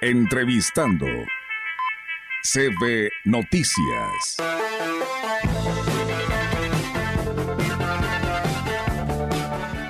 Entrevistando. 0.00 1.06
CB 2.44 3.10
Noticias. 3.24 4.36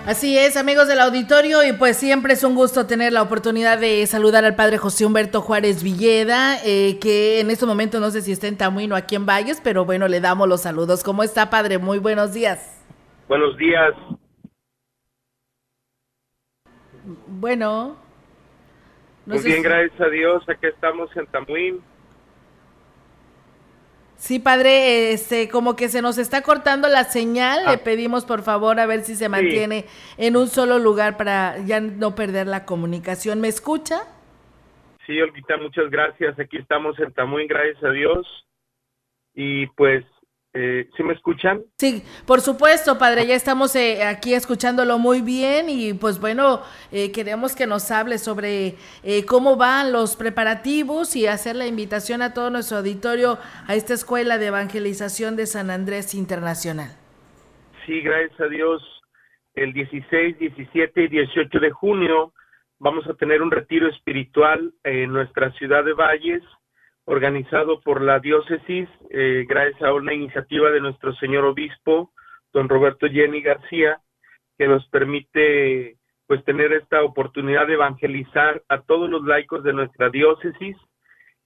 Así 0.06 0.38
es, 0.38 0.56
amigos 0.56 0.88
del 0.88 1.00
auditorio, 1.00 1.62
y 1.62 1.74
pues 1.74 1.98
siempre 1.98 2.32
es 2.32 2.42
un 2.42 2.54
gusto 2.54 2.86
tener 2.86 3.12
la 3.12 3.20
oportunidad 3.20 3.78
de 3.78 4.06
saludar 4.06 4.46
al 4.46 4.56
padre 4.56 4.78
José 4.78 5.04
Humberto 5.04 5.42
Juárez 5.42 5.82
Villeda, 5.82 6.56
eh, 6.64 6.98
que 6.98 7.40
en 7.40 7.50
este 7.50 7.66
momento 7.66 8.00
no 8.00 8.10
sé 8.10 8.22
si 8.22 8.32
está 8.32 8.46
en 8.46 8.56
Tamuino 8.56 8.94
o 8.94 8.98
aquí 8.98 9.14
en 9.14 9.26
Valles, 9.26 9.60
pero 9.62 9.84
bueno, 9.84 10.08
le 10.08 10.22
damos 10.22 10.48
los 10.48 10.62
saludos. 10.62 11.04
¿Cómo 11.04 11.22
está, 11.22 11.50
padre? 11.50 11.76
Muy 11.76 11.98
buenos 11.98 12.32
días. 12.32 12.82
Buenos 13.28 13.58
días. 13.58 13.92
Bueno. 17.26 18.07
Muy 19.28 19.42
bien, 19.42 19.62
gracias 19.62 20.00
a 20.00 20.08
Dios, 20.08 20.42
aquí 20.48 20.66
estamos 20.66 21.14
en 21.14 21.26
Tamuín. 21.26 21.82
Sí, 24.16 24.38
padre, 24.38 25.12
este, 25.12 25.50
como 25.50 25.76
que 25.76 25.88
se 25.88 26.00
nos 26.00 26.16
está 26.16 26.40
cortando 26.40 26.88
la 26.88 27.04
señal, 27.04 27.66
le 27.66 27.72
ah. 27.72 27.84
pedimos 27.84 28.24
por 28.24 28.40
favor 28.40 28.80
a 28.80 28.86
ver 28.86 29.02
si 29.02 29.16
se 29.16 29.28
mantiene 29.28 29.84
en 30.16 30.36
un 30.36 30.48
solo 30.48 30.78
lugar 30.78 31.18
para 31.18 31.58
ya 31.58 31.78
no 31.78 32.14
perder 32.14 32.46
la 32.46 32.64
comunicación. 32.64 33.42
¿Me 33.42 33.48
escucha? 33.48 34.00
Sí, 35.06 35.20
Olguita, 35.20 35.58
muchas 35.58 35.90
gracias. 35.90 36.38
Aquí 36.40 36.56
estamos 36.56 36.98
en 36.98 37.12
Tamuín, 37.12 37.48
gracias 37.48 37.84
a 37.84 37.90
Dios. 37.90 38.26
Y 39.34 39.66
pues 39.68 40.06
eh, 40.54 40.88
¿Sí 40.96 41.02
me 41.02 41.12
escuchan? 41.12 41.62
Sí, 41.78 42.02
por 42.26 42.40
supuesto, 42.40 42.98
padre, 42.98 43.26
ya 43.26 43.34
estamos 43.34 43.76
eh, 43.76 44.02
aquí 44.02 44.34
escuchándolo 44.34 44.98
muy 44.98 45.20
bien 45.20 45.68
y 45.68 45.92
pues 45.92 46.20
bueno, 46.20 46.62
eh, 46.90 47.12
queremos 47.12 47.54
que 47.54 47.66
nos 47.66 47.90
hable 47.90 48.18
sobre 48.18 48.74
eh, 49.02 49.24
cómo 49.26 49.56
van 49.56 49.92
los 49.92 50.16
preparativos 50.16 51.16
y 51.16 51.26
hacer 51.26 51.54
la 51.54 51.66
invitación 51.66 52.22
a 52.22 52.32
todo 52.32 52.50
nuestro 52.50 52.78
auditorio 52.78 53.38
a 53.66 53.74
esta 53.74 53.94
escuela 53.94 54.38
de 54.38 54.46
evangelización 54.46 55.36
de 55.36 55.46
San 55.46 55.70
Andrés 55.70 56.14
Internacional. 56.14 56.96
Sí, 57.84 58.00
gracias 58.00 58.40
a 58.40 58.48
Dios, 58.48 58.82
el 59.54 59.72
16, 59.72 60.38
17 60.38 61.04
y 61.04 61.08
18 61.08 61.58
de 61.60 61.70
junio 61.70 62.32
vamos 62.78 63.06
a 63.06 63.14
tener 63.14 63.42
un 63.42 63.50
retiro 63.50 63.88
espiritual 63.88 64.72
en 64.84 65.12
nuestra 65.12 65.52
ciudad 65.52 65.84
de 65.84 65.92
Valles 65.92 66.42
organizado 67.08 67.80
por 67.80 68.02
la 68.02 68.20
diócesis, 68.20 68.86
eh, 69.08 69.46
gracias 69.48 69.82
a 69.82 69.94
una 69.94 70.12
iniciativa 70.12 70.70
de 70.70 70.80
nuestro 70.80 71.14
señor 71.14 71.46
obispo, 71.46 72.12
don 72.52 72.68
Roberto 72.68 73.08
Jenny 73.08 73.40
García, 73.40 73.98
que 74.58 74.68
nos 74.68 74.86
permite 74.90 75.96
pues 76.26 76.44
tener 76.44 76.74
esta 76.74 77.02
oportunidad 77.02 77.66
de 77.66 77.74
evangelizar 77.74 78.62
a 78.68 78.82
todos 78.82 79.08
los 79.08 79.24
laicos 79.24 79.64
de 79.64 79.72
nuestra 79.72 80.10
diócesis. 80.10 80.76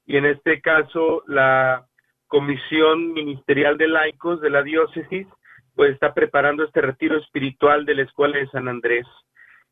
Y 0.05 0.17
en 0.17 0.27
este 0.27 0.61
caso 0.61 1.23
la 1.29 1.87
Comisión 2.27 3.13
Ministerial 3.13 3.79
de 3.79 3.87
Laicos 3.87 4.41
de 4.41 4.51
la 4.51 4.65
diócesis 4.65 5.29
pues 5.77 5.93
está 5.93 6.13
preparando 6.13 6.65
este 6.65 6.81
retiro 6.81 7.17
espiritual 7.19 7.87
de 7.87 7.95
la 7.95 8.03
Escuela 8.03 8.39
de 8.39 8.49
San 8.49 8.67
Andrés. 8.67 9.07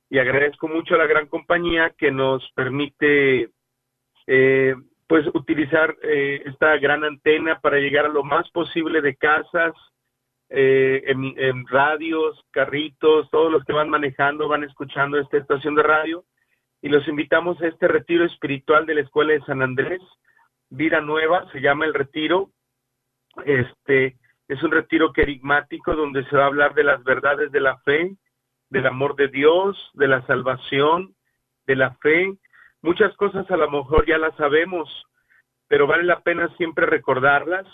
Y 0.09 0.19
agradezco 0.19 0.69
mucho 0.69 0.95
a 0.95 0.99
la 0.99 1.07
gran 1.07 1.27
compañía 1.27 1.93
que 1.99 2.13
nos 2.13 2.49
permite 2.55 3.51
eh, 4.29 4.77
pues 5.11 5.27
utilizar 5.35 5.97
eh, 6.05 6.41
esta 6.47 6.77
gran 6.77 7.03
antena 7.03 7.59
para 7.59 7.79
llegar 7.79 8.05
a 8.05 8.11
lo 8.11 8.23
más 8.23 8.49
posible 8.53 9.01
de 9.01 9.17
casas, 9.17 9.75
eh, 10.51 11.03
en, 11.09 11.67
radios, 11.67 12.41
carritos, 12.53 13.29
todos 13.31 13.51
los 13.51 13.65
que 13.65 13.73
van 13.73 13.91
manejando 13.91 14.47
van 14.47 14.63
escuchando 14.63 15.19
esta 15.19 15.39
estación 15.39 15.75
de 15.75 15.83
radio 15.83 16.25
y 16.81 16.91
los 16.91 17.09
invitamos 17.09 17.61
a 17.61 17.67
este 17.67 17.89
retiro 17.89 18.25
espiritual 18.25 18.87
de 18.87 18.95
la 18.95 19.01
Escuela 19.01 19.33
de 19.33 19.41
San 19.41 19.63
Andrés, 19.63 20.01
Vida 20.69 21.01
Nueva, 21.01 21.51
se 21.51 21.61
llama 21.61 21.87
el 21.87 21.95
retiro. 21.95 22.53
Este 23.45 24.17
es 24.47 24.63
un 24.63 24.71
retiro 24.71 25.13
querigmático 25.13 25.97
donde 25.97 26.25
se 26.27 26.37
va 26.37 26.45
a 26.45 26.47
hablar 26.47 26.73
de 26.75 26.85
las 26.85 27.03
verdades 27.03 27.51
de 27.51 27.61
la 27.61 27.79
fe, 27.79 28.15
del 28.69 28.87
amor 28.87 29.17
de 29.17 29.27
Dios, 29.27 29.91
de 29.95 30.07
la 30.07 30.25
salvación, 30.29 31.17
de 31.67 31.75
la 31.75 31.97
fe, 31.97 32.33
Muchas 32.83 33.15
cosas 33.17 33.51
a 33.51 33.57
lo 33.57 33.71
mejor 33.71 34.07
ya 34.07 34.17
las 34.17 34.35
sabemos, 34.37 34.89
pero 35.69 35.87
vale 35.87 36.05
la 36.05 36.21
pena 36.21 36.49
siempre 36.57 36.87
recordarlas 36.87 37.67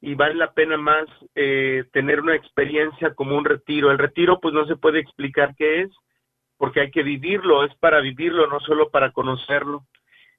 y 0.00 0.14
vale 0.14 0.34
la 0.34 0.52
pena 0.52 0.76
más 0.76 1.06
eh, 1.34 1.84
tener 1.92 2.20
una 2.20 2.34
experiencia 2.34 3.14
como 3.14 3.36
un 3.36 3.44
retiro. 3.44 3.90
El 3.90 3.98
retiro 3.98 4.40
pues 4.40 4.52
no 4.54 4.66
se 4.66 4.76
puede 4.76 4.98
explicar 4.98 5.54
qué 5.56 5.82
es, 5.82 5.90
porque 6.56 6.80
hay 6.80 6.90
que 6.90 7.02
vivirlo, 7.02 7.64
es 7.64 7.74
para 7.76 8.00
vivirlo, 8.00 8.46
no 8.46 8.60
solo 8.60 8.90
para 8.90 9.12
conocerlo. 9.12 9.86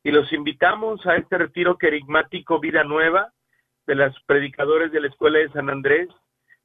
Y 0.04 0.12
los 0.12 0.32
invitamos 0.34 1.06
a 1.06 1.16
este 1.16 1.38
retiro 1.38 1.78
querigmático 1.78 2.60
Vida 2.60 2.84
Nueva 2.84 3.32
de 3.88 3.96
los 3.96 4.16
predicadores 4.26 4.92
de 4.92 5.02
la 5.02 5.08
Escuela 5.08 5.40
de 5.40 5.50
San 5.52 5.70
Andrés, 5.70 6.10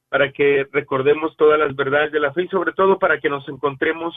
para 0.09 0.31
que 0.31 0.67
recordemos 0.71 1.35
todas 1.37 1.59
las 1.59 1.75
verdades 1.75 2.11
de 2.11 2.19
la 2.19 2.33
fe 2.33 2.43
y 2.43 2.47
sobre 2.49 2.73
todo 2.73 2.99
para 2.99 3.19
que 3.19 3.29
nos 3.29 3.47
encontremos 3.47 4.15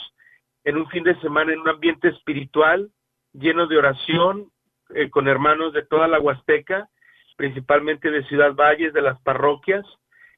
en 0.64 0.76
un 0.76 0.88
fin 0.88 1.04
de 1.04 1.18
semana 1.20 1.52
en 1.52 1.60
un 1.60 1.68
ambiente 1.68 2.08
espiritual, 2.08 2.90
lleno 3.32 3.66
de 3.66 3.78
oración 3.78 4.50
eh, 4.94 5.10
con 5.10 5.28
hermanos 5.28 5.72
de 5.72 5.84
toda 5.84 6.08
la 6.08 6.20
Huasteca, 6.20 6.88
principalmente 7.36 8.10
de 8.10 8.24
Ciudad 8.24 8.54
Valles, 8.54 8.92
de 8.92 9.02
las 9.02 9.20
parroquias, 9.22 9.84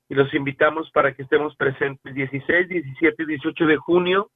y 0.08 0.14
los 0.14 0.32
invitamos 0.34 0.90
para 0.90 1.14
que 1.14 1.22
estemos 1.22 1.56
presentes 1.56 2.14
16, 2.14 2.68
17 2.68 3.22
y 3.22 3.26
18 3.26 3.66
de 3.66 3.76
junio. 3.76 4.30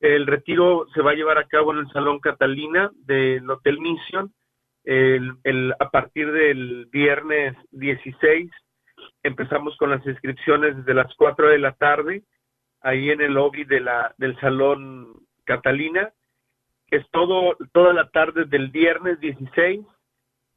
El 0.00 0.26
retiro 0.26 0.86
se 0.92 1.02
va 1.02 1.12
a 1.12 1.14
llevar 1.14 1.38
a 1.38 1.46
cabo 1.46 1.72
en 1.72 1.78
el 1.78 1.88
Salón 1.92 2.18
Catalina 2.18 2.90
del 3.06 3.48
Hotel 3.48 3.78
Mission 3.78 4.32
el, 4.84 5.74
a 5.78 5.90
partir 5.90 6.30
del 6.32 6.86
viernes 6.86 7.56
16. 7.70 8.50
Empezamos 9.22 9.76
con 9.76 9.90
las 9.90 10.04
inscripciones 10.06 10.76
desde 10.76 10.94
las 10.94 11.14
4 11.16 11.48
de 11.48 11.58
la 11.58 11.72
tarde, 11.72 12.24
ahí 12.80 13.10
en 13.10 13.20
el 13.20 13.34
lobby 13.34 13.64
de 13.64 13.80
la, 13.80 14.14
del 14.18 14.38
Salón 14.40 15.12
Catalina 15.44 16.12
es 16.90 17.08
todo, 17.10 17.56
toda 17.72 17.92
la 17.92 18.08
tarde 18.10 18.44
del 18.44 18.68
viernes 18.68 19.20
16, 19.20 19.80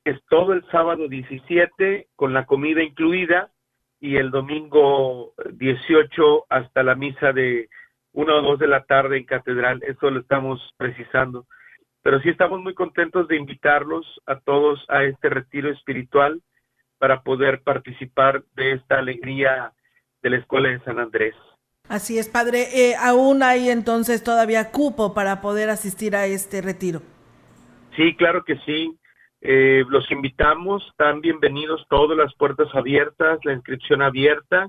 es 0.06 0.24
todo 0.30 0.54
el 0.54 0.66
sábado 0.72 1.08
17 1.08 2.08
con 2.16 2.34
la 2.34 2.46
comida 2.46 2.82
incluida 2.82 3.52
y 4.00 4.18
el 4.18 4.32
domingo 4.32 5.34
18 5.52 6.46
hasta 6.50 6.84
la 6.84 6.96
misa 6.96 7.34
de 7.34 7.70
1 8.14 8.36
o 8.36 8.42
2 8.42 8.60
de 8.60 8.68
la 8.68 8.84
tarde 8.84 9.18
en 9.18 9.26
catedral, 9.26 9.84
eso 9.84 10.10
lo 10.10 10.22
estamos 10.22 10.62
precisando. 10.78 11.46
Pero 12.04 12.22
sí 12.22 12.30
estamos 12.30 12.62
muy 12.62 12.74
contentos 12.74 13.28
de 13.28 13.36
invitarlos 13.36 14.06
a 14.26 14.40
todos 14.40 14.84
a 14.88 15.04
este 15.04 15.30
retiro 15.30 15.70
espiritual 15.70 16.42
para 17.00 17.22
poder 17.22 17.62
participar 17.64 18.44
de 18.56 18.74
esta 18.74 19.00
alegría 19.00 19.74
de 20.22 20.30
la 20.30 20.38
Escuela 20.38 20.70
de 20.70 20.80
San 20.80 21.00
Andrés. 21.00 21.36
Así 21.90 22.18
es, 22.18 22.28
padre. 22.28 22.68
Eh, 22.74 22.96
¿Aún 23.00 23.44
hay 23.44 23.70
entonces 23.70 24.24
todavía 24.24 24.72
cupo 24.72 25.14
para 25.14 25.40
poder 25.40 25.70
asistir 25.70 26.16
a 26.16 26.25
este 26.25 26.62
retiro? 26.62 27.02
Sí, 27.96 28.16
claro 28.16 28.44
que 28.44 28.58
sí. 28.66 28.98
Eh, 29.40 29.86
los 29.88 30.09
invitamos, 30.12 30.86
están 30.90 31.22
bienvenidos 31.22 31.86
todas 31.90 32.18
las 32.18 32.34
puertas 32.36 32.68
abiertas, 32.74 33.40
la 33.44 33.53
inscripción 33.53 34.02
abierta. 34.02 34.68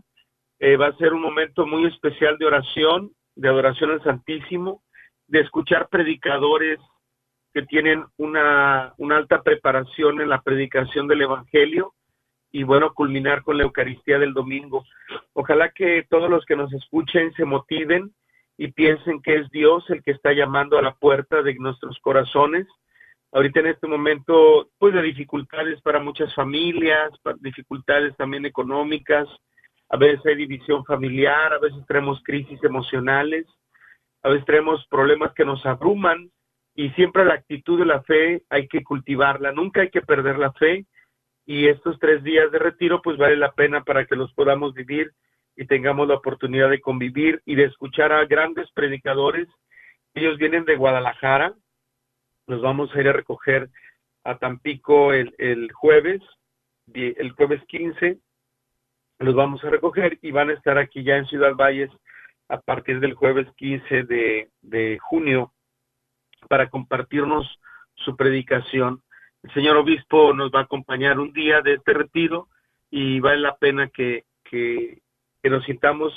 Eh, 0.60 0.76
va 0.76 0.88
a 0.88 0.96
ser 0.96 1.12
un 1.12 1.22
momento 1.22 1.66
muy 1.66 1.86
especial 1.86 2.38
de 2.38 2.46
oración, 2.46 3.10
de 3.34 3.48
adoración 3.48 3.90
al 3.90 4.02
Santísimo, 4.04 4.82
de 5.26 5.40
escuchar 5.40 5.88
predicadores 5.88 6.78
que 7.52 7.62
tienen 7.62 8.04
una, 8.16 8.94
una 8.98 9.16
alta 9.16 9.42
preparación 9.42 10.20
en 10.20 10.28
la 10.28 10.42
predicación 10.42 11.08
del 11.08 11.22
Evangelio 11.22 11.94
y 12.50 12.62
bueno, 12.62 12.94
culminar 12.94 13.42
con 13.42 13.58
la 13.58 13.64
Eucaristía 13.64 14.18
del 14.18 14.32
domingo. 14.32 14.84
Ojalá 15.34 15.70
que 15.70 16.06
todos 16.08 16.30
los 16.30 16.44
que 16.46 16.56
nos 16.56 16.72
escuchen 16.72 17.32
se 17.34 17.44
motiven 17.44 18.12
y 18.56 18.72
piensen 18.72 19.22
que 19.22 19.36
es 19.36 19.50
Dios 19.50 19.84
el 19.90 20.02
que 20.02 20.12
está 20.12 20.32
llamando 20.32 20.78
a 20.78 20.82
la 20.82 20.94
puerta 20.94 21.42
de 21.42 21.54
nuestros 21.54 21.98
corazones. 22.00 22.66
Ahorita 23.32 23.60
en 23.60 23.66
este 23.66 23.86
momento, 23.86 24.70
pues 24.78 24.94
de 24.94 25.02
dificultades 25.02 25.80
para 25.82 26.00
muchas 26.00 26.34
familias, 26.34 27.10
dificultades 27.40 28.16
también 28.16 28.46
económicas, 28.46 29.28
a 29.90 29.96
veces 29.96 30.24
hay 30.26 30.36
división 30.36 30.84
familiar, 30.84 31.52
a 31.52 31.58
veces 31.58 31.84
tenemos 31.86 32.22
crisis 32.22 32.62
emocionales, 32.64 33.46
a 34.22 34.30
veces 34.30 34.44
tenemos 34.46 34.86
problemas 34.88 35.32
que 35.34 35.44
nos 35.44 35.64
abruman 35.64 36.30
y 36.74 36.90
siempre 36.90 37.24
la 37.24 37.34
actitud 37.34 37.78
de 37.78 37.86
la 37.86 38.02
fe 38.02 38.42
hay 38.50 38.66
que 38.68 38.82
cultivarla, 38.82 39.52
nunca 39.52 39.82
hay 39.82 39.90
que 39.90 40.02
perder 40.02 40.38
la 40.38 40.52
fe 40.52 40.86
y 41.48 41.66
estos 41.66 41.98
tres 41.98 42.22
días 42.22 42.52
de 42.52 42.58
retiro 42.58 43.00
pues 43.00 43.16
vale 43.16 43.34
la 43.34 43.52
pena 43.52 43.82
para 43.82 44.04
que 44.04 44.16
los 44.16 44.30
podamos 44.34 44.74
vivir 44.74 45.14
y 45.56 45.66
tengamos 45.66 46.06
la 46.06 46.16
oportunidad 46.16 46.68
de 46.68 46.82
convivir 46.82 47.40
y 47.46 47.54
de 47.54 47.64
escuchar 47.64 48.12
a 48.12 48.26
grandes 48.26 48.70
predicadores. 48.72 49.48
Ellos 50.12 50.36
vienen 50.36 50.66
de 50.66 50.76
Guadalajara, 50.76 51.54
nos 52.48 52.60
vamos 52.60 52.94
a 52.94 53.00
ir 53.00 53.08
a 53.08 53.14
recoger 53.14 53.70
a 54.24 54.36
Tampico 54.36 55.14
el, 55.14 55.34
el 55.38 55.72
jueves, 55.72 56.20
el 56.92 57.30
jueves 57.30 57.62
15, 57.66 58.18
los 59.20 59.34
vamos 59.34 59.64
a 59.64 59.70
recoger 59.70 60.18
y 60.20 60.32
van 60.32 60.50
a 60.50 60.52
estar 60.52 60.76
aquí 60.76 61.02
ya 61.02 61.16
en 61.16 61.24
Ciudad 61.28 61.54
Valles 61.54 61.90
a 62.50 62.60
partir 62.60 63.00
del 63.00 63.14
jueves 63.14 63.48
15 63.56 64.02
de, 64.02 64.50
de 64.60 64.98
junio 65.00 65.54
para 66.50 66.68
compartirnos 66.68 67.58
su 67.94 68.16
predicación. 68.16 69.02
El 69.42 69.52
señor 69.52 69.76
obispo 69.76 70.32
nos 70.34 70.50
va 70.50 70.60
a 70.60 70.62
acompañar 70.64 71.18
un 71.18 71.32
día 71.32 71.60
de 71.60 71.74
este 71.74 71.92
retiro 71.92 72.48
y 72.90 73.20
vale 73.20 73.40
la 73.40 73.56
pena 73.56 73.88
que, 73.88 74.24
que, 74.44 75.00
nos 75.44 75.64
sintamos 75.64 76.12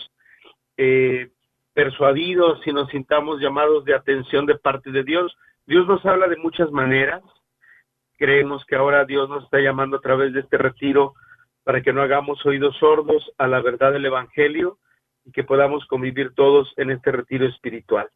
eh, 0.76 1.30
persuadidos 1.74 2.66
y 2.66 2.74
nos 2.74 2.90
sintamos 2.90 3.40
llamados 3.40 3.86
de 3.86 3.96
atención 3.96 4.46
de 4.46 4.58
parte 4.58 4.92
de 4.92 5.04
Dios. 5.04 5.36
Dios 5.66 5.88
nos 5.88 6.06
habla 6.06 6.28
de 6.28 6.36
muchas 6.38 6.72
maneras. 6.72 7.24
Creemos 8.18 8.66
que 8.66 8.76
ahora 8.76 9.06
Dios 9.06 9.30
nos 9.30 9.46
está 9.46 9.60
llamando 9.60 9.98
a 9.98 10.02
través 10.02 10.34
de 10.34 10.42
este 10.42 10.58
retiro 10.58 11.14
para 11.64 11.82
que 11.82 11.94
no 11.94 12.02
hagamos 12.02 12.46
oídos 12.46 12.76
sordos 12.78 13.32
a 13.38 13.48
la 13.48 13.62
verdad 13.62 13.94
del 13.94 14.06
Evangelio 14.06 14.80
y 15.24 15.32
que 15.32 15.44
podamos 15.44 15.86
convivir 15.86 16.34
todos 16.34 16.74
en 16.78 16.92
este 16.92 17.12
retiro 17.12 17.46
espiritual. 17.46 18.10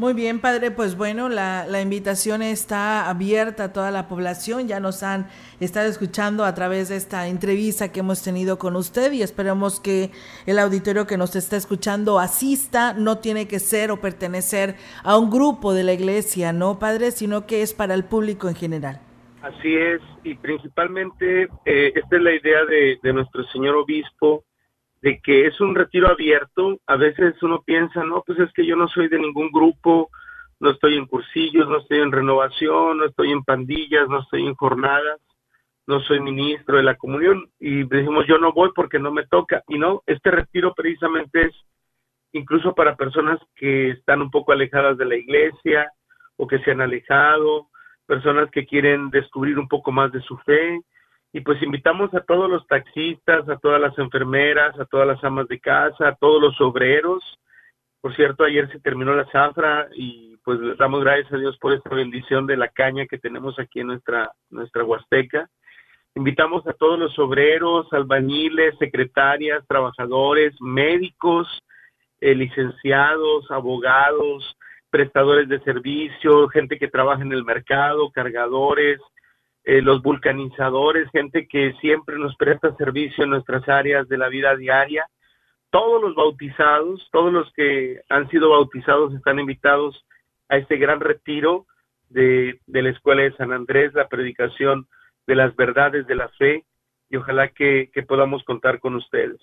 Muy 0.00 0.14
bien, 0.14 0.40
padre, 0.40 0.70
pues 0.70 0.96
bueno, 0.96 1.28
la, 1.28 1.66
la, 1.66 1.82
invitación 1.82 2.40
está 2.40 3.10
abierta 3.10 3.64
a 3.64 3.72
toda 3.74 3.90
la 3.90 4.08
población. 4.08 4.66
Ya 4.66 4.80
nos 4.80 5.02
han 5.02 5.26
estado 5.60 5.90
escuchando 5.90 6.46
a 6.46 6.54
través 6.54 6.88
de 6.88 6.96
esta 6.96 7.28
entrevista 7.28 7.92
que 7.92 8.00
hemos 8.00 8.22
tenido 8.22 8.58
con 8.58 8.76
usted 8.76 9.12
y 9.12 9.20
esperemos 9.20 9.78
que 9.78 10.10
el 10.46 10.58
auditorio 10.58 11.06
que 11.06 11.18
nos 11.18 11.36
está 11.36 11.58
escuchando 11.58 12.18
asista. 12.18 12.94
No 12.94 13.18
tiene 13.18 13.46
que 13.46 13.58
ser 13.58 13.90
o 13.90 14.00
pertenecer 14.00 14.76
a 15.04 15.18
un 15.18 15.28
grupo 15.28 15.74
de 15.74 15.84
la 15.84 15.92
iglesia, 15.92 16.54
¿no, 16.54 16.78
padre? 16.78 17.10
Sino 17.10 17.46
que 17.46 17.60
es 17.60 17.74
para 17.74 17.92
el 17.92 18.04
público 18.04 18.48
en 18.48 18.54
general. 18.54 19.00
Así 19.42 19.76
es, 19.76 20.00
y 20.24 20.34
principalmente 20.34 21.42
eh, 21.66 21.92
esta 21.94 22.16
es 22.16 22.22
la 22.22 22.32
idea 22.32 22.64
de, 22.64 22.98
de 23.02 23.12
nuestro 23.12 23.44
señor 23.52 23.76
obispo 23.76 24.44
de 25.02 25.20
que 25.20 25.46
es 25.46 25.60
un 25.60 25.74
retiro 25.74 26.08
abierto. 26.08 26.78
A 26.86 26.96
veces 26.96 27.34
uno 27.42 27.62
piensa, 27.64 28.04
no, 28.04 28.22
pues 28.26 28.38
es 28.38 28.52
que 28.52 28.66
yo 28.66 28.76
no 28.76 28.88
soy 28.88 29.08
de 29.08 29.18
ningún 29.18 29.50
grupo, 29.50 30.10
no 30.60 30.70
estoy 30.70 30.96
en 30.96 31.06
cursillos, 31.06 31.68
no 31.68 31.78
estoy 31.78 32.00
en 32.00 32.12
renovación, 32.12 32.98
no 32.98 33.06
estoy 33.06 33.32
en 33.32 33.44
pandillas, 33.44 34.08
no 34.08 34.20
estoy 34.20 34.46
en 34.46 34.54
jornadas, 34.54 35.20
no 35.86 36.00
soy 36.00 36.20
ministro 36.20 36.76
de 36.76 36.82
la 36.82 36.96
comunión. 36.96 37.50
Y 37.58 37.84
decimos, 37.84 38.26
yo 38.26 38.38
no 38.38 38.52
voy 38.52 38.70
porque 38.74 38.98
no 38.98 39.10
me 39.10 39.26
toca. 39.26 39.62
Y 39.68 39.78
no, 39.78 40.02
este 40.06 40.30
retiro 40.30 40.74
precisamente 40.74 41.46
es 41.46 41.54
incluso 42.32 42.74
para 42.74 42.96
personas 42.96 43.40
que 43.56 43.90
están 43.90 44.22
un 44.22 44.30
poco 44.30 44.52
alejadas 44.52 44.96
de 44.98 45.06
la 45.06 45.16
iglesia 45.16 45.90
o 46.36 46.46
que 46.46 46.58
se 46.60 46.70
han 46.70 46.80
alejado, 46.80 47.68
personas 48.06 48.50
que 48.50 48.66
quieren 48.66 49.10
descubrir 49.10 49.58
un 49.58 49.68
poco 49.68 49.92
más 49.92 50.12
de 50.12 50.20
su 50.22 50.36
fe, 50.38 50.80
y 51.32 51.40
pues 51.40 51.62
invitamos 51.62 52.12
a 52.14 52.20
todos 52.20 52.50
los 52.50 52.66
taxistas, 52.66 53.48
a 53.48 53.56
todas 53.58 53.80
las 53.80 53.96
enfermeras, 53.98 54.78
a 54.78 54.84
todas 54.84 55.06
las 55.06 55.22
amas 55.22 55.46
de 55.48 55.60
casa, 55.60 56.08
a 56.08 56.16
todos 56.16 56.42
los 56.42 56.60
obreros. 56.60 57.22
Por 58.00 58.14
cierto, 58.16 58.44
ayer 58.44 58.70
se 58.72 58.80
terminó 58.80 59.14
la 59.14 59.30
zafra 59.30 59.88
y 59.94 60.36
pues 60.44 60.58
damos 60.78 61.04
gracias 61.04 61.32
a 61.32 61.36
Dios 61.36 61.56
por 61.58 61.72
esta 61.72 61.94
bendición 61.94 62.46
de 62.46 62.56
la 62.56 62.68
caña 62.68 63.06
que 63.06 63.18
tenemos 63.18 63.58
aquí 63.58 63.80
en 63.80 63.88
nuestra, 63.88 64.32
nuestra 64.48 64.82
Huasteca. 64.84 65.48
Invitamos 66.16 66.66
a 66.66 66.72
todos 66.72 66.98
los 66.98 67.16
obreros, 67.20 67.86
albañiles, 67.92 68.76
secretarias, 68.78 69.64
trabajadores, 69.68 70.54
médicos, 70.60 71.46
eh, 72.20 72.34
licenciados, 72.34 73.48
abogados, 73.50 74.56
prestadores 74.90 75.48
de 75.48 75.60
servicio, 75.60 76.48
gente 76.48 76.78
que 76.78 76.88
trabaja 76.88 77.22
en 77.22 77.32
el 77.32 77.44
mercado, 77.44 78.10
cargadores, 78.10 78.98
eh, 79.64 79.82
los 79.82 80.02
vulcanizadores, 80.02 81.10
gente 81.10 81.46
que 81.46 81.74
siempre 81.80 82.18
nos 82.18 82.34
presta 82.36 82.74
servicio 82.76 83.24
en 83.24 83.30
nuestras 83.30 83.68
áreas 83.68 84.08
de 84.08 84.18
la 84.18 84.28
vida 84.28 84.56
diaria. 84.56 85.06
Todos 85.70 86.02
los 86.02 86.14
bautizados, 86.14 87.08
todos 87.12 87.32
los 87.32 87.52
que 87.52 88.00
han 88.08 88.28
sido 88.30 88.50
bautizados 88.50 89.14
están 89.14 89.38
invitados 89.38 90.04
a 90.48 90.56
este 90.56 90.76
gran 90.76 91.00
retiro 91.00 91.66
de, 92.08 92.60
de 92.66 92.82
la 92.82 92.90
Escuela 92.90 93.22
de 93.22 93.36
San 93.36 93.52
Andrés, 93.52 93.94
la 93.94 94.08
predicación 94.08 94.86
de 95.26 95.36
las 95.36 95.54
verdades 95.54 96.06
de 96.06 96.14
la 96.16 96.28
fe, 96.30 96.64
y 97.08 97.16
ojalá 97.16 97.48
que 97.48 97.90
podamos 98.08 98.42
contar 98.44 98.80
con 98.80 98.94
ustedes. 98.96 99.40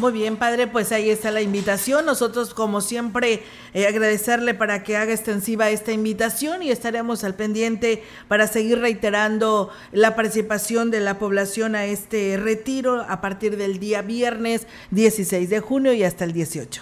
Muy 0.00 0.12
bien, 0.12 0.36
padre, 0.36 0.68
pues 0.68 0.92
ahí 0.92 1.10
está 1.10 1.32
la 1.32 1.40
invitación. 1.40 2.06
Nosotros, 2.06 2.54
como 2.54 2.80
siempre, 2.80 3.42
eh, 3.74 3.88
agradecerle 3.88 4.54
para 4.54 4.84
que 4.84 4.96
haga 4.96 5.10
extensiva 5.12 5.70
esta 5.70 5.90
invitación 5.90 6.62
y 6.62 6.70
estaremos 6.70 7.24
al 7.24 7.34
pendiente 7.34 8.04
para 8.28 8.46
seguir 8.46 8.78
reiterando 8.78 9.70
la 9.90 10.14
participación 10.14 10.92
de 10.92 11.00
la 11.00 11.18
población 11.18 11.74
a 11.74 11.84
este 11.86 12.36
retiro 12.36 13.04
a 13.08 13.20
partir 13.20 13.56
del 13.56 13.80
día 13.80 14.02
viernes 14.02 14.68
16 14.92 15.50
de 15.50 15.58
junio 15.58 15.92
y 15.92 16.04
hasta 16.04 16.24
el 16.24 16.32
18. 16.32 16.80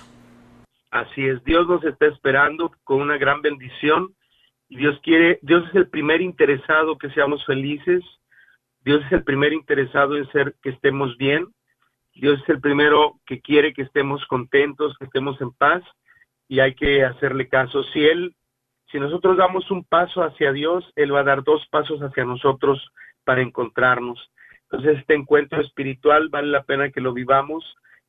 Así 0.90 1.26
es, 1.26 1.42
Dios 1.44 1.66
nos 1.68 1.82
está 1.84 2.08
esperando 2.08 2.70
con 2.84 3.00
una 3.00 3.16
gran 3.16 3.40
bendición. 3.40 4.14
Dios 4.68 5.00
quiere, 5.02 5.38
Dios 5.40 5.66
es 5.70 5.74
el 5.74 5.88
primer 5.88 6.20
interesado 6.20 6.98
que 6.98 7.08
seamos 7.12 7.42
felices. 7.46 8.04
Dios 8.84 9.02
es 9.06 9.12
el 9.12 9.24
primer 9.24 9.54
interesado 9.54 10.18
en 10.18 10.30
ser 10.32 10.54
que 10.62 10.68
estemos 10.68 11.16
bien 11.16 11.46
Dios 12.20 12.40
es 12.42 12.48
el 12.48 12.60
primero 12.60 13.20
que 13.26 13.40
quiere 13.40 13.74
que 13.74 13.82
estemos 13.82 14.24
contentos, 14.26 14.96
que 14.98 15.04
estemos 15.04 15.40
en 15.40 15.50
paz 15.52 15.82
y 16.48 16.60
hay 16.60 16.74
que 16.74 17.04
hacerle 17.04 17.48
caso. 17.48 17.82
Si 17.92 18.04
Él, 18.04 18.34
si 18.90 18.98
nosotros 18.98 19.36
damos 19.36 19.70
un 19.70 19.84
paso 19.84 20.22
hacia 20.22 20.52
Dios, 20.52 20.84
Él 20.96 21.14
va 21.14 21.20
a 21.20 21.24
dar 21.24 21.44
dos 21.44 21.66
pasos 21.70 22.00
hacia 22.00 22.24
nosotros 22.24 22.90
para 23.24 23.42
encontrarnos. 23.42 24.30
Entonces 24.62 24.98
este 24.98 25.14
encuentro 25.14 25.60
espiritual 25.60 26.28
vale 26.30 26.48
la 26.48 26.62
pena 26.62 26.90
que 26.90 27.02
lo 27.02 27.12
vivamos 27.12 27.64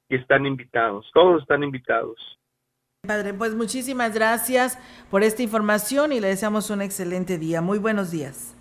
y 0.09 0.15
están 0.15 0.45
invitados, 0.45 1.09
todos 1.13 1.41
están 1.41 1.63
invitados. 1.63 2.39
Padre, 3.05 3.33
pues 3.33 3.55
muchísimas 3.55 4.13
gracias 4.13 4.79
por 5.11 5.21
esta 5.21 5.43
información 5.43 6.13
y 6.13 6.19
le 6.19 6.27
deseamos 6.27 6.69
un 6.69 6.81
excelente 6.81 7.37
día. 7.37 7.61
Muy 7.61 7.77
buenos 7.77 8.11
días. 8.11 8.55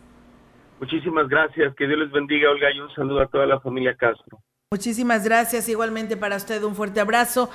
Muchísimas 0.79 1.29
gracias, 1.29 1.75
que 1.75 1.87
Dios 1.87 2.01
les 2.01 2.11
bendiga, 2.11 2.51
Olga, 2.51 2.71
y 2.71 2.81
un 2.81 2.91
saludo 2.95 3.21
a 3.21 3.27
toda 3.29 3.47
la 3.47 3.61
familia 3.61 3.95
Castro. 3.97 4.41
Muchísimas 4.73 5.23
gracias. 5.23 5.69
Igualmente 5.69 6.17
para 6.17 6.37
usted 6.37 6.63
un 6.65 6.75
fuerte 6.75 7.01
abrazo. 7.01 7.51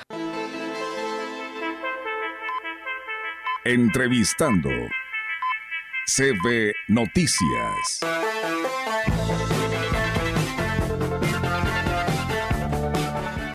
Entrevistando 3.66 4.69
CB 6.08 6.74
Noticias. 6.88 8.00